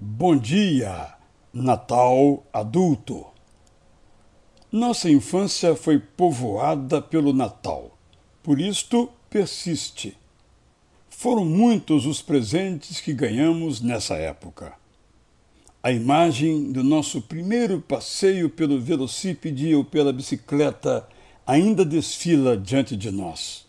Bom 0.00 0.36
dia, 0.36 1.12
Natal 1.52 2.46
adulto. 2.52 3.26
Nossa 4.70 5.10
infância 5.10 5.74
foi 5.74 5.98
povoada 5.98 7.02
pelo 7.02 7.32
Natal, 7.32 7.98
por 8.40 8.60
isto 8.60 9.10
persiste. 9.28 10.16
Foram 11.10 11.44
muitos 11.44 12.06
os 12.06 12.22
presentes 12.22 13.00
que 13.00 13.12
ganhamos 13.12 13.80
nessa 13.80 14.14
época. 14.14 14.72
A 15.82 15.90
imagem 15.90 16.70
do 16.70 16.84
nosso 16.84 17.20
primeiro 17.20 17.80
passeio 17.80 18.48
pelo 18.48 18.80
velocípede 18.80 19.74
ou 19.74 19.84
pela 19.84 20.12
bicicleta 20.12 21.08
ainda 21.44 21.84
desfila 21.84 22.56
diante 22.56 22.96
de 22.96 23.10
nós. 23.10 23.66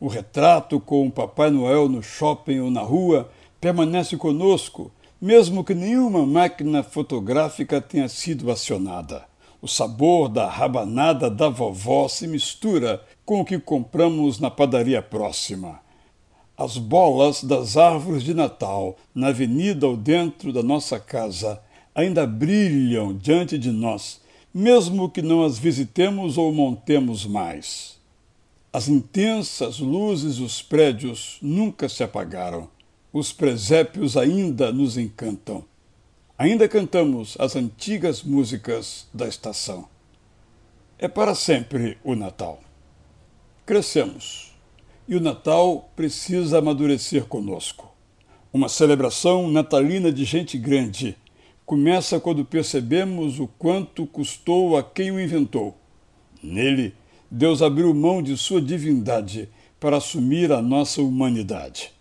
O 0.00 0.08
retrato 0.08 0.80
com 0.80 1.06
o 1.06 1.12
Papai 1.12 1.50
Noel 1.52 1.88
no 1.88 2.02
shopping 2.02 2.58
ou 2.58 2.68
na 2.68 2.82
rua 2.82 3.30
permanece 3.60 4.16
conosco 4.16 4.90
mesmo 5.26 5.64
que 5.64 5.74
nenhuma 5.74 6.24
máquina 6.24 6.84
fotográfica 6.84 7.80
tenha 7.80 8.08
sido 8.08 8.48
acionada. 8.48 9.24
O 9.60 9.66
sabor 9.66 10.28
da 10.28 10.48
rabanada 10.48 11.28
da 11.28 11.48
vovó 11.48 12.06
se 12.06 12.28
mistura 12.28 13.02
com 13.24 13.40
o 13.40 13.44
que 13.44 13.58
compramos 13.58 14.38
na 14.38 14.52
padaria 14.52 15.02
próxima. 15.02 15.80
As 16.56 16.78
bolas 16.78 17.42
das 17.42 17.76
árvores 17.76 18.22
de 18.22 18.34
Natal, 18.34 18.96
na 19.12 19.28
avenida 19.28 19.88
ou 19.88 19.96
dentro 19.96 20.52
da 20.52 20.62
nossa 20.62 21.00
casa, 21.00 21.60
ainda 21.92 22.24
brilham 22.24 23.12
diante 23.12 23.58
de 23.58 23.72
nós, 23.72 24.20
mesmo 24.54 25.10
que 25.10 25.22
não 25.22 25.42
as 25.42 25.58
visitemos 25.58 26.38
ou 26.38 26.52
montemos 26.52 27.26
mais. 27.26 27.98
As 28.72 28.86
intensas 28.86 29.80
luzes 29.80 30.36
dos 30.36 30.62
prédios 30.62 31.38
nunca 31.42 31.88
se 31.88 32.04
apagaram 32.04 32.75
os 33.18 33.32
presépios 33.32 34.14
ainda 34.14 34.70
nos 34.70 34.98
encantam. 34.98 35.64
Ainda 36.36 36.68
cantamos 36.68 37.34
as 37.40 37.56
antigas 37.56 38.22
músicas 38.22 39.08
da 39.10 39.26
estação. 39.26 39.88
É 40.98 41.08
para 41.08 41.34
sempre 41.34 41.96
o 42.04 42.14
Natal. 42.14 42.60
Crescemos 43.64 44.54
e 45.08 45.16
o 45.16 45.20
Natal 45.20 45.90
precisa 45.96 46.58
amadurecer 46.58 47.24
conosco. 47.24 47.90
Uma 48.52 48.68
celebração 48.68 49.50
natalina 49.50 50.12
de 50.12 50.26
gente 50.26 50.58
grande 50.58 51.16
começa 51.64 52.20
quando 52.20 52.44
percebemos 52.44 53.40
o 53.40 53.46
quanto 53.46 54.06
custou 54.06 54.76
a 54.76 54.82
quem 54.82 55.10
o 55.10 55.18
inventou. 55.18 55.74
Nele, 56.42 56.94
Deus 57.30 57.62
abriu 57.62 57.94
mão 57.94 58.22
de 58.22 58.36
sua 58.36 58.60
divindade 58.60 59.48
para 59.80 59.96
assumir 59.96 60.52
a 60.52 60.60
nossa 60.60 61.00
humanidade 61.00 61.95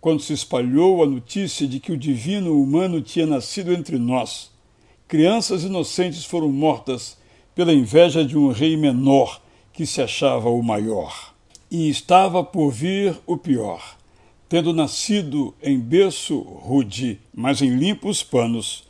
quando 0.00 0.22
se 0.22 0.32
espalhou 0.32 1.02
a 1.02 1.06
notícia 1.06 1.66
de 1.68 1.78
que 1.78 1.92
o 1.92 1.96
divino 1.96 2.60
humano 2.60 3.02
tinha 3.02 3.26
nascido 3.26 3.72
entre 3.72 3.98
nós. 3.98 4.50
Crianças 5.06 5.62
inocentes 5.62 6.24
foram 6.24 6.48
mortas 6.48 7.18
pela 7.54 7.72
inveja 7.72 8.24
de 8.24 8.38
um 8.38 8.50
rei 8.50 8.76
menor 8.76 9.42
que 9.72 9.84
se 9.84 10.00
achava 10.00 10.48
o 10.48 10.62
maior. 10.62 11.34
E 11.70 11.88
estava 11.88 12.42
por 12.42 12.70
vir 12.70 13.14
o 13.26 13.36
pior. 13.36 13.98
Tendo 14.48 14.72
nascido 14.72 15.54
em 15.62 15.78
berço 15.78 16.40
rude, 16.40 17.20
mas 17.32 17.60
em 17.60 17.76
limpos 17.76 18.22
panos, 18.22 18.84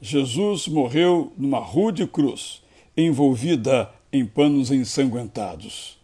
Jesus 0.00 0.68
morreu 0.68 1.32
numa 1.38 1.58
rude 1.58 2.06
cruz, 2.06 2.60
envolvida 2.94 3.90
em 4.12 4.26
panos 4.26 4.70
ensanguentados. 4.70 5.96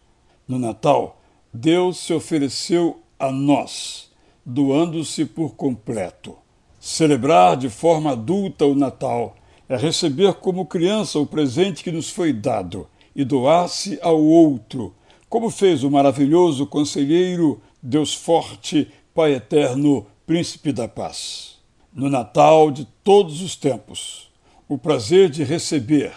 No 0.47 0.57
Natal, 0.57 1.21
Deus 1.53 1.97
se 1.97 2.13
ofereceu 2.13 2.99
a 3.19 3.31
nós 3.31 4.12
doando-se 4.45 5.25
por 5.25 5.55
completo. 5.55 6.35
Celebrar 6.79 7.55
de 7.55 7.69
forma 7.69 8.11
adulta 8.11 8.65
o 8.65 8.75
Natal 8.75 9.35
é 9.69 9.77
receber 9.77 10.33
como 10.35 10.65
criança 10.65 11.17
o 11.17 11.25
presente 11.25 11.83
que 11.83 11.91
nos 11.91 12.09
foi 12.09 12.33
dado 12.33 12.87
e 13.15 13.23
doar-se 13.23 13.97
ao 14.01 14.21
outro, 14.21 14.93
como 15.29 15.49
fez 15.49 15.83
o 15.83 15.89
maravilhoso 15.89 16.67
conselheiro, 16.67 17.61
Deus 17.81 18.13
forte, 18.13 18.87
Pai 19.13 19.33
eterno, 19.33 20.05
Príncipe 20.25 20.71
da 20.71 20.87
Paz. 20.87 21.57
No 21.93 22.09
Natal 22.09 22.71
de 22.71 22.85
todos 23.03 23.41
os 23.41 23.55
tempos, 23.55 24.31
o 24.67 24.77
prazer 24.77 25.29
de 25.29 25.43
receber 25.43 26.11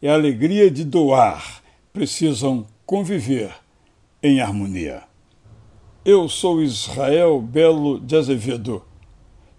e 0.00 0.08
a 0.08 0.14
alegria 0.14 0.70
de 0.70 0.84
doar 0.84 1.62
precisam 1.92 2.66
conviver 2.86 3.52
em 4.22 4.40
harmonia. 4.40 5.07
Eu 6.04 6.28
sou 6.28 6.62
Israel 6.62 7.40
Belo 7.40 7.98
de 7.98 8.16
Azevedo 8.16 8.82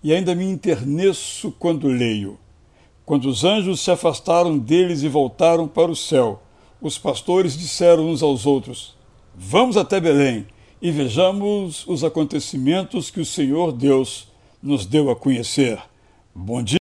e 0.01 0.13
ainda 0.13 0.33
me 0.33 0.45
enterneço 0.45 1.53
quando 1.59 1.87
leio. 1.87 2.39
Quando 3.05 3.25
os 3.25 3.43
anjos 3.43 3.81
se 3.81 3.91
afastaram 3.91 4.57
deles 4.57 5.03
e 5.03 5.09
voltaram 5.09 5.67
para 5.67 5.91
o 5.91 5.95
céu, 5.95 6.41
os 6.81 6.97
pastores 6.97 7.57
disseram 7.57 8.09
uns 8.09 8.23
aos 8.23 8.45
outros: 8.45 8.95
Vamos 9.35 9.75
até 9.75 9.99
Belém 9.99 10.47
e 10.81 10.91
vejamos 10.91 11.85
os 11.85 12.03
acontecimentos 12.03 13.11
que 13.11 13.19
o 13.19 13.25
Senhor 13.25 13.73
Deus 13.73 14.27
nos 14.63 14.85
deu 14.85 15.09
a 15.09 15.15
conhecer. 15.15 15.77
Bom 16.33 16.63
dia. 16.63 16.78